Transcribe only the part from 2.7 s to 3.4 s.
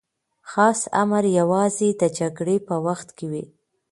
وخت کي